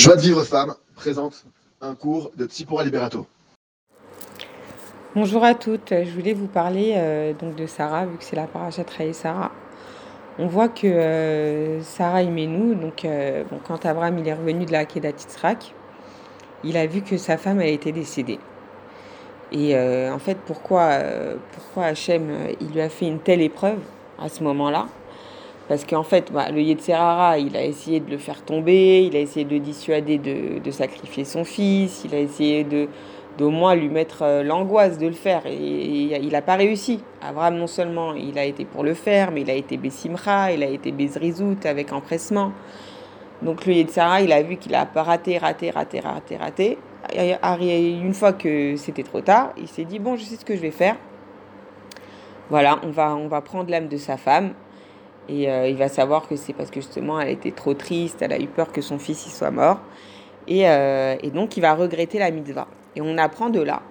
Joie 0.00 0.16
de 0.16 0.22
vivre 0.22 0.42
femme 0.44 0.74
présente 0.94 1.44
un 1.82 1.94
cours 1.94 2.30
de 2.34 2.46
Tsipora 2.46 2.84
Liberato. 2.84 3.26
Bonjour 5.14 5.44
à 5.44 5.52
toutes, 5.54 5.90
je 5.90 6.10
voulais 6.12 6.32
vous 6.32 6.46
parler 6.46 6.94
euh, 6.96 7.34
donc 7.34 7.54
de 7.54 7.66
Sarah, 7.66 8.06
vu 8.06 8.16
que 8.16 8.24
c'est 8.24 8.34
la 8.34 8.46
parachat 8.46 8.84
et 9.00 9.12
Sarah. 9.12 9.50
On 10.38 10.46
voit 10.46 10.70
que 10.70 10.86
euh, 10.86 11.82
Sarah 11.82 12.22
nous 12.22 12.74
donc 12.74 13.04
euh, 13.04 13.44
quand 13.68 13.84
Abraham 13.84 14.16
il 14.16 14.26
est 14.26 14.32
revenu 14.32 14.64
de 14.64 14.72
la 14.72 14.86
Kedat 14.86 15.10
Yitzhak, 15.10 15.74
il 16.64 16.78
a 16.78 16.86
vu 16.86 17.02
que 17.02 17.18
sa 17.18 17.36
femme 17.36 17.60
elle 17.60 17.74
était 17.74 17.92
décédée. 17.92 18.38
Et 19.52 19.76
euh, 19.76 20.14
en 20.14 20.18
fait, 20.18 20.38
pourquoi, 20.46 20.98
pourquoi 21.52 21.84
Hachem 21.84 22.26
il 22.58 22.68
lui 22.68 22.80
a 22.80 22.88
fait 22.88 23.06
une 23.06 23.20
telle 23.20 23.42
épreuve 23.42 23.80
à 24.18 24.30
ce 24.30 24.42
moment-là? 24.44 24.86
Parce 25.70 25.84
qu'en 25.84 26.02
fait, 26.02 26.32
bah, 26.32 26.50
le 26.50 26.62
Yetzerara, 26.62 27.38
il 27.38 27.56
a 27.56 27.62
essayé 27.62 28.00
de 28.00 28.10
le 28.10 28.18
faire 28.18 28.42
tomber, 28.42 29.04
il 29.04 29.14
a 29.14 29.20
essayé 29.20 29.44
de 29.44 29.52
le 29.54 29.60
dissuader 29.60 30.18
de, 30.18 30.70
sacrifier 30.72 31.24
son 31.24 31.44
fils, 31.44 32.02
il 32.04 32.12
a 32.12 32.18
essayé 32.18 32.64
de, 32.64 32.88
d'au 33.38 33.50
moins 33.50 33.76
lui 33.76 33.88
mettre 33.88 34.22
euh, 34.22 34.42
l'angoisse 34.42 34.98
de 34.98 35.06
le 35.06 35.12
faire. 35.12 35.42
Et, 35.46 36.18
il 36.20 36.28
n'a 36.30 36.42
pas 36.42 36.56
réussi. 36.56 37.04
Abraham, 37.22 37.54
non 37.54 37.68
seulement 37.68 38.14
il 38.14 38.36
a 38.36 38.44
été 38.46 38.64
pour 38.64 38.82
le 38.82 38.94
faire, 38.94 39.30
mais 39.30 39.42
il 39.42 39.50
a 39.50 39.54
été 39.54 39.76
Bessimra, 39.76 40.50
il 40.50 40.64
a 40.64 40.66
été 40.66 40.90
Bezrizout 40.90 41.64
avec 41.64 41.92
empressement. 41.92 42.50
Donc 43.40 43.64
le 43.64 43.74
Yetzara, 43.74 44.22
il 44.22 44.32
a 44.32 44.42
vu 44.42 44.56
qu'il 44.56 44.74
a 44.74 44.88
raté, 44.92 45.38
raté, 45.38 45.70
raté, 45.70 46.00
raté, 46.00 46.36
raté. 46.36 46.78
Une 47.14 48.14
fois 48.14 48.32
que 48.32 48.74
c'était 48.74 49.04
trop 49.04 49.20
tard, 49.20 49.52
il 49.56 49.68
s'est 49.68 49.84
dit, 49.84 50.00
bon, 50.00 50.16
je 50.16 50.24
sais 50.24 50.34
ce 50.34 50.44
que 50.44 50.56
je 50.56 50.62
vais 50.62 50.72
faire. 50.72 50.96
Voilà, 52.48 52.80
on 52.82 52.90
va, 52.90 53.14
on 53.14 53.28
va 53.28 53.40
prendre 53.40 53.70
l'âme 53.70 53.86
de 53.86 53.98
sa 53.98 54.16
femme. 54.16 54.52
Et 55.28 55.50
euh, 55.50 55.68
il 55.68 55.76
va 55.76 55.88
savoir 55.88 56.26
que 56.26 56.36
c'est 56.36 56.52
parce 56.52 56.70
que 56.70 56.80
justement, 56.80 57.20
elle 57.20 57.30
était 57.30 57.52
trop 57.52 57.74
triste, 57.74 58.22
elle 58.22 58.32
a 58.32 58.38
eu 58.38 58.46
peur 58.46 58.72
que 58.72 58.80
son 58.80 58.98
fils 58.98 59.26
y 59.26 59.30
soit 59.30 59.50
mort. 59.50 59.80
Et, 60.48 60.68
euh, 60.68 61.16
et 61.22 61.30
donc, 61.30 61.56
il 61.56 61.60
va 61.60 61.74
regretter 61.74 62.18
la 62.18 62.30
mitzvah. 62.30 62.66
Et 62.96 63.00
on 63.00 63.16
apprend 63.18 63.50
de 63.50 63.60
là 63.60 63.82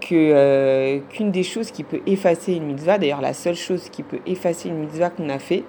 que 0.00 0.14
euh, 0.14 0.98
qu'une 1.08 1.30
des 1.30 1.44
choses 1.44 1.70
qui 1.70 1.82
peut 1.82 2.02
effacer 2.06 2.52
une 2.54 2.66
mitzvah, 2.66 2.98
d'ailleurs 2.98 3.22
la 3.22 3.32
seule 3.32 3.54
chose 3.54 3.88
qui 3.88 4.02
peut 4.02 4.18
effacer 4.26 4.68
une 4.68 4.78
mitzvah 4.80 5.08
qu'on 5.08 5.30
a 5.30 5.38
fait, 5.38 5.64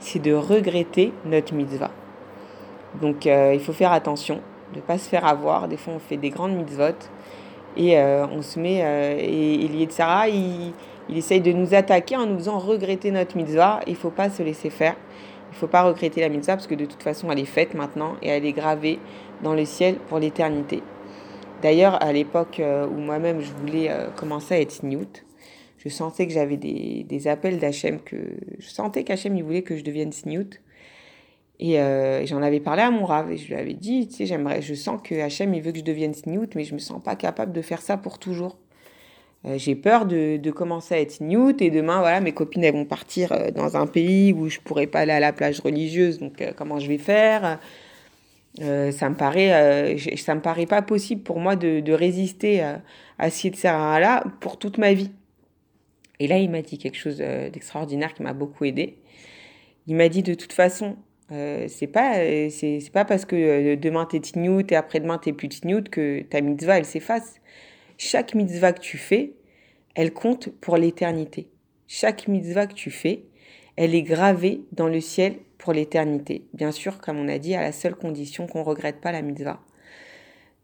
c'est 0.00 0.18
de 0.18 0.34
regretter 0.34 1.14
notre 1.24 1.54
mitzvah. 1.54 1.90
Donc 3.00 3.24
il 3.24 3.60
faut 3.60 3.72
faire 3.72 3.92
attention, 3.92 4.40
de 4.72 4.78
ne 4.78 4.82
pas 4.82 4.98
se 4.98 5.08
faire 5.08 5.24
avoir. 5.24 5.68
Des 5.68 5.76
fois 5.76 5.94
on 5.94 5.98
fait 5.98 6.16
des 6.16 6.30
grandes 6.30 6.52
mitzvot 6.52 6.96
et 7.76 7.96
on 7.98 8.42
se 8.42 8.58
met 8.58 8.80
et, 9.22 9.82
et 9.82 9.90
Sarah, 9.90 10.28
il, 10.28 10.72
il 11.10 11.18
essaye 11.18 11.40
de 11.40 11.52
nous 11.52 11.74
attaquer 11.74 12.16
en 12.16 12.26
nous 12.26 12.38
faisant 12.38 12.58
regretter 12.58 13.10
notre 13.10 13.36
mitzvah. 13.36 13.80
Il 13.86 13.94
ne 13.94 13.98
faut 13.98 14.10
pas 14.10 14.30
se 14.30 14.42
laisser 14.42 14.70
faire. 14.70 14.94
Il 15.50 15.54
ne 15.54 15.58
faut 15.58 15.66
pas 15.66 15.82
regretter 15.82 16.20
la 16.20 16.28
mitzvah 16.28 16.54
parce 16.54 16.68
que 16.68 16.76
de 16.76 16.84
toute 16.84 17.02
façon 17.02 17.30
elle 17.32 17.40
est 17.40 17.44
faite 17.44 17.74
maintenant 17.74 18.14
et 18.22 18.28
elle 18.28 18.46
est 18.46 18.52
gravée 18.52 19.00
dans 19.42 19.54
le 19.54 19.64
ciel 19.64 19.96
pour 19.96 20.20
l'éternité. 20.20 20.82
D'ailleurs, 21.62 22.00
à 22.02 22.12
l'époque 22.12 22.60
euh, 22.60 22.86
où 22.86 22.94
moi-même 22.94 23.40
je 23.40 23.50
voulais 23.52 23.90
euh, 23.90 24.08
commencer 24.10 24.54
à 24.54 24.60
être 24.60 24.84
Newt, 24.84 25.24
je 25.78 25.88
sentais 25.88 26.26
que 26.26 26.32
j'avais 26.32 26.56
des, 26.56 27.28
appels 27.28 27.58
d'Hachem, 27.58 28.00
que 28.00 28.16
je 28.58 28.68
sentais 28.68 29.02
qu'Hachem 29.02 29.40
voulait 29.40 29.62
que 29.62 29.76
je 29.76 29.82
devienne 29.82 30.12
Snoot. 30.12 30.60
Et 31.58 31.80
euh, 31.80 32.24
j'en 32.24 32.40
avais 32.42 32.60
parlé 32.60 32.82
à 32.82 32.90
mon 32.90 33.04
rave 33.04 33.32
et 33.32 33.36
je 33.36 33.48
lui 33.48 33.54
avais 33.54 33.74
dit, 33.74 34.06
tu 34.08 34.14
sais, 34.14 34.26
j'aimerais, 34.26 34.62
je 34.62 34.74
sens 34.74 35.00
que 35.02 35.14
Hachem 35.20 35.52
il 35.54 35.62
veut 35.62 35.72
que 35.72 35.78
je 35.78 35.84
devienne 35.84 36.14
Snoot, 36.14 36.54
mais 36.54 36.64
je 36.64 36.74
me 36.74 36.78
sens 36.78 37.02
pas 37.02 37.16
capable 37.16 37.52
de 37.52 37.62
faire 37.62 37.82
ça 37.82 37.96
pour 37.96 38.18
toujours. 38.18 38.56
Euh, 39.46 39.56
j'ai 39.56 39.74
peur 39.74 40.04
de, 40.04 40.36
de, 40.36 40.50
commencer 40.50 40.94
à 40.94 41.00
être 41.00 41.20
Newt 41.20 41.62
et 41.62 41.70
demain, 41.70 42.00
voilà, 42.00 42.20
mes 42.20 42.32
copines 42.32 42.62
elles 42.62 42.74
vont 42.74 42.84
partir 42.84 43.52
dans 43.52 43.76
un 43.76 43.86
pays 43.86 44.32
où 44.32 44.48
je 44.48 44.60
pourrais 44.60 44.86
pas 44.86 45.00
aller 45.00 45.12
à 45.12 45.20
la 45.20 45.32
plage 45.32 45.60
religieuse, 45.60 46.18
donc 46.18 46.42
comment 46.56 46.78
je 46.78 46.88
vais 46.88 46.98
faire? 46.98 47.58
Euh, 48.60 48.90
ça 48.90 49.08
me 49.08 49.14
paraît, 49.14 49.52
euh, 49.52 50.16
ça 50.16 50.34
me 50.34 50.40
paraît 50.40 50.66
pas 50.66 50.82
possible 50.82 51.22
pour 51.22 51.38
moi 51.38 51.56
de, 51.56 51.80
de 51.80 51.92
résister 51.92 52.60
à, 52.60 52.82
à 53.18 53.30
cette 53.30 53.62
là 53.62 54.24
pour 54.40 54.58
toute 54.58 54.78
ma 54.78 54.92
vie. 54.92 55.10
Et 56.18 56.26
là, 56.26 56.38
il 56.38 56.50
m'a 56.50 56.60
dit 56.62 56.76
quelque 56.76 56.98
chose 56.98 57.18
euh, 57.20 57.48
d'extraordinaire 57.48 58.12
qui 58.12 58.22
m'a 58.22 58.32
beaucoup 58.32 58.64
aidé. 58.64 58.98
Il 59.86 59.96
m'a 59.96 60.08
dit 60.08 60.22
de 60.22 60.34
toute 60.34 60.52
façon, 60.52 60.96
euh, 61.32 61.66
c'est 61.68 61.86
pas, 61.86 62.14
pas 62.92 63.04
parce 63.04 63.24
que 63.24 63.76
demain 63.76 64.04
t'es 64.04 64.20
tniout 64.20 64.70
et 64.70 64.76
après-demain 64.76 65.18
t'es 65.18 65.32
plus 65.32 65.48
tniout 65.48 65.84
que 65.90 66.22
ta 66.22 66.40
mitzvah 66.40 66.78
elle 66.78 66.84
s'efface. 66.84 67.40
Chaque 68.02 68.34
mitzvah 68.34 68.72
que 68.72 68.80
tu 68.80 68.96
fais, 68.96 69.34
elle 69.94 70.14
compte 70.14 70.48
pour 70.48 70.78
l'éternité. 70.78 71.50
Chaque 71.86 72.28
mitzvah 72.28 72.66
que 72.66 72.72
tu 72.72 72.90
fais, 72.90 73.24
elle 73.76 73.94
est 73.94 74.00
gravée 74.00 74.62
dans 74.72 74.88
le 74.88 75.02
ciel 75.02 75.34
pour 75.58 75.74
l'éternité. 75.74 76.46
Bien 76.54 76.72
sûr, 76.72 77.02
comme 77.02 77.18
on 77.18 77.28
a 77.28 77.36
dit, 77.36 77.54
à 77.54 77.60
la 77.60 77.72
seule 77.72 77.94
condition 77.94 78.46
qu'on 78.46 78.60
ne 78.60 78.64
regrette 78.64 79.02
pas 79.02 79.12
la 79.12 79.20
mitzvah. 79.20 79.60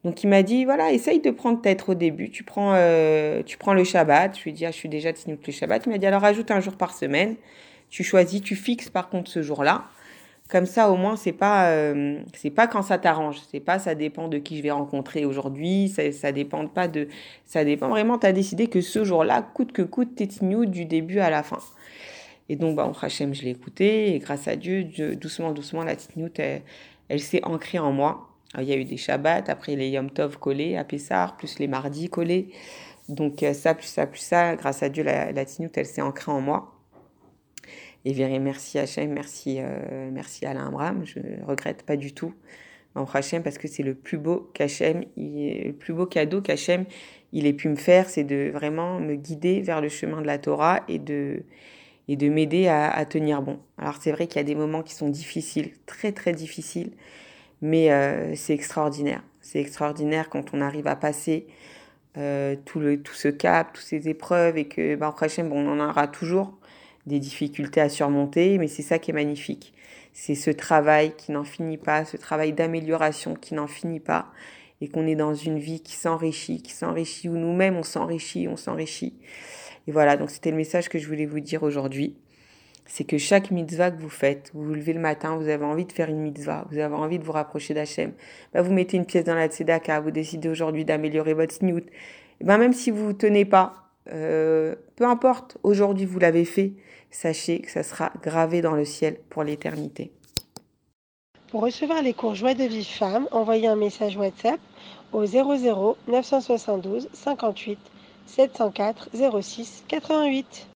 Donc 0.03 0.25
il 0.25 0.29
m'a 0.29 0.43
dit, 0.43 0.65
voilà, 0.65 0.93
essaye 0.93 1.21
de 1.21 1.31
prendre 1.31 1.61
peut-être 1.61 1.91
au 1.91 1.95
début, 1.95 2.31
tu 2.31 2.43
prends, 2.43 2.73
euh, 2.75 3.43
tu 3.43 3.59
prends 3.59 3.75
le 3.75 3.85
Shabbat, 3.85 4.39
je 4.39 4.43
lui 4.43 4.53
ai 4.53 4.55
dit, 4.55 4.65
ah, 4.65 4.71
je 4.71 4.77
suis 4.77 4.89
déjà 4.89 5.13
tinout 5.13 5.39
le 5.47 5.53
Shabbat, 5.53 5.85
il 5.85 5.91
m'a 5.91 5.99
dit, 5.99 6.07
alors 6.07 6.25
ajoute 6.25 6.51
un 6.51 6.61
jour 6.61 6.79
par 6.79 6.95
semaine, 6.95 7.37
tu 7.91 8.03
choisis, 8.03 8.41
tu 8.41 8.57
fixes 8.57 8.89
par 8.89 9.11
contre 9.11 9.31
ce 9.31 9.43
jour-là, 9.43 9.85
comme 10.49 10.67
ça 10.67 10.91
au 10.91 10.97
moins 10.97 11.17
c'est 11.17 11.33
pas, 11.33 11.71
euh, 11.71 12.21
c'est 12.35 12.51
pas 12.51 12.67
quand 12.67 12.83
ça 12.83 12.99
t'arrange, 12.99 13.41
c'est 13.51 13.61
pas 13.61 13.79
ça 13.79 13.95
dépend 13.95 14.29
de 14.29 14.39
qui 14.39 14.57
je 14.57 14.63
vais 14.63 14.71
rencontrer 14.71 15.25
aujourd'hui, 15.25 15.89
ça, 15.89 16.13
ça 16.13 16.33
dépend 16.33 16.67
pas 16.69 16.89
de, 16.89 17.09
ça 17.45 17.65
dépend 17.65 17.89
vraiment, 17.89 18.19
tu 18.19 18.27
as 18.27 18.33
décidé 18.33 18.69
que 18.69 18.81
ce 18.81 19.05
jour-là, 19.05 19.43
coûte 19.43 19.73
que 19.73 19.83
coûte, 19.83 20.15
t'es 20.17 20.27
tinout 20.27 20.67
du 20.67 20.85
début 20.85 21.19
à 21.19 21.31
la 21.31 21.43
fin. 21.43 21.59
Et 22.49 22.57
donc, 22.57 22.77
bah, 22.77 22.91
Hachem, 23.03 23.35
je 23.35 23.43
l'ai 23.43 23.51
écouté, 23.51 24.15
et 24.15 24.19
grâce 24.19 24.47
à 24.47 24.57
Dieu, 24.57 24.85
doucement, 25.17 25.53
doucement, 25.53 25.83
la 25.83 25.97
Titnout, 25.97 26.39
elle, 26.39 26.63
elle 27.09 27.21
s'est 27.21 27.45
ancrée 27.45 27.79
en 27.79 27.93
moi. 27.93 28.29
il 28.59 28.65
y 28.65 28.73
a 28.73 28.77
eu 28.77 28.85
des 28.85 28.97
Shabbats, 28.97 29.45
après 29.49 29.77
les 29.77 29.89
Yom 29.91 30.11
Tov 30.11 30.39
collés 30.39 30.77
à 30.77 30.85
Pessar, 30.85 31.37
plus 31.37 31.59
les 31.59 31.67
mardis 31.67 32.09
collés. 32.09 32.51
Donc, 33.09 33.43
euh, 33.43 33.53
ça, 33.53 33.75
plus 33.75 33.87
ça, 33.87 34.07
plus 34.07 34.21
ça, 34.21 34.57
grâce 34.57 34.83
à 34.83 34.89
Dieu, 34.89 35.03
la, 35.03 35.33
la 35.33 35.45
elle 35.75 35.87
s'est 35.87 36.03
ancrée 36.03 36.33
en 36.33 36.41
moi. 36.41 36.76
Et 38.07 38.13
verrez, 38.13 38.39
merci 38.39 38.79
Hachem, 38.79 39.13
merci, 39.13 39.57
euh, 39.59 40.11
merci 40.13 40.47
Alain 40.47 40.69
Abraham, 40.69 41.05
je 41.05 41.19
regrette 41.45 41.83
pas 41.83 41.97
du 41.97 42.13
tout. 42.13 42.33
Hachem, 42.95 43.43
parce 43.43 43.59
que 43.59 43.67
c'est 43.67 43.83
le 43.83 43.95
plus 43.95 44.17
beau 44.17 44.53
le 44.61 45.73
plus 45.73 45.93
beau 45.93 46.07
cadeau 46.07 46.41
qu'Hachem, 46.41 46.85
il 47.33 47.47
ait 47.47 47.53
pu 47.53 47.69
me 47.69 47.75
faire, 47.75 48.09
c'est 48.09 48.23
de 48.23 48.53
vraiment 48.55 49.01
me 49.01 49.17
guider 49.17 49.61
vers 49.61 49.81
le 49.81 49.89
chemin 49.89 50.21
de 50.23 50.27
la 50.27 50.39
Torah 50.39 50.85
et 50.87 51.01
de, 51.01 51.43
et 52.07 52.15
de 52.15 52.29
m'aider 52.29 52.69
à, 52.69 53.05
tenir 53.07 53.43
bon. 53.43 53.59
Alors 53.77 53.97
c'est 54.01 54.13
vrai 54.13 54.29
qu'il 54.29 54.37
y 54.37 54.41
a 54.41 54.45
des 54.45 54.55
moments 54.55 54.85
qui 54.85 54.95
sont 54.95 55.09
difficiles, 55.09 55.73
très 55.87 56.13
très 56.13 56.33
difficiles, 56.33 56.93
mais 57.61 57.91
euh, 57.91 58.37
c'est 58.37 58.55
extraordinaire. 58.55 59.25
C'est 59.41 59.59
extraordinaire 59.59 60.31
quand 60.31 60.55
on 60.55 60.61
arrive 60.61 60.87
à 60.87 60.95
passer 60.95 61.49
euh, 62.19 62.55
tout, 62.67 62.79
le, 62.79 63.03
tout 63.03 63.15
ce 63.15 63.27
cap, 63.27 63.73
toutes 63.73 63.85
ces 63.85 64.09
épreuves 64.09 64.59
et 64.59 64.69
que, 64.69 64.95
bah, 64.95 65.13
bon, 65.21 65.67
on 65.67 65.81
en 65.81 65.89
aura 65.91 66.07
toujours 66.07 66.57
des 67.07 67.19
difficultés 67.21 67.81
à 67.81 67.89
surmonter, 67.89 68.59
mais 68.59 68.69
c'est 68.69 68.83
ça 68.83 68.99
qui 68.99 69.11
est 69.11 69.15
magnifique. 69.15 69.73
C'est 70.13 70.35
ce 70.35 70.51
travail 70.51 71.13
qui 71.17 71.33
n'en 71.33 71.45
finit 71.45 71.77
pas, 71.77 72.05
ce 72.05 72.17
travail 72.17 72.53
d'amélioration 72.53 73.35
qui 73.35 73.55
n'en 73.55 73.67
finit 73.67 74.01
pas, 74.01 74.33
et 74.81 74.89
qu'on 74.89 75.07
est 75.07 75.15
dans 75.15 75.35
une 75.35 75.59
vie 75.59 75.81
qui 75.81 75.95
s'enrichit, 75.95 76.63
qui 76.63 76.73
s'enrichit, 76.73 77.29
où 77.29 77.37
nous-mêmes 77.37 77.77
on 77.77 77.83
s'enrichit, 77.83 78.49
on 78.49 78.57
s'enrichit. 78.57 79.15
Et 79.87 79.93
voilà, 79.93 80.17
donc 80.17 80.31
c'était 80.31 80.51
le 80.51 80.57
message 80.57 80.89
que 80.89 80.99
je 80.99 81.07
voulais 81.07 81.27
vous 81.27 81.41
dire 81.41 81.63
aujourd'hui. 81.63 82.17
C'est 82.87 83.05
que 83.05 83.19
chaque 83.19 83.51
mitzvah 83.51 83.91
que 83.91 84.01
vous 84.01 84.09
faites, 84.09 84.51
vous 84.55 84.63
vous 84.63 84.75
levez 84.75 84.93
le 84.93 85.01
matin, 85.01 85.37
vous 85.37 85.49
avez 85.49 85.65
envie 85.65 85.87
de 85.87 85.93
faire 85.93 86.09
une 86.09 86.21
mitzvah, 86.21 86.67
vous 86.71 86.79
avez 86.79 86.95
envie 86.95 87.19
de 87.19 87.25
vous 87.25 87.33
rapprocher 87.33 87.75
d'Hachem, 87.75 88.13
bah 88.53 88.63
vous 88.63 88.73
mettez 88.73 88.97
une 88.97 89.07
pièce 89.07 89.25
dans 89.25 89.35
la 89.35 89.49
tzedaka, 89.49 90.01
vous 90.01 90.13
décidez 90.13 90.49
aujourd'hui 90.49 90.85
d'améliorer 90.85 91.35
votre 91.35 91.53
snoot. 91.53 91.85
Ben 92.41 92.59
même 92.59 92.73
si 92.73 92.91
vous 92.91 93.09
ne 93.09 93.13
tenez 93.13 93.45
pas, 93.45 93.86
euh, 94.13 94.75
peu 94.97 95.05
importe, 95.05 95.59
aujourd'hui 95.63 96.05
vous 96.05 96.19
l'avez 96.19 96.45
fait, 96.45 96.73
sachez 97.11 97.61
que 97.61 97.71
ça 97.71 97.83
sera 97.83 98.13
gravé 98.23 98.61
dans 98.61 98.75
le 98.75 98.85
ciel 98.85 99.19
pour 99.31 99.43
l'éternité. 99.43 100.13
Pour 101.51 101.63
recevoir 101.63 102.03
les 102.03 102.13
cours 102.13 102.35
Joie 102.35 102.55
de 102.55 102.65
vie 102.65 102.85
femme, 102.85 103.29
envoyez 103.31 103.69
un 103.69 103.77
message 103.77 104.17
WhatsApp 104.17 104.61
au 105.13 105.25
00 105.25 105.97
972 106.09 107.09
58 107.13 107.79
704 108.27 109.11
06 109.41 109.85
88. 109.89 110.69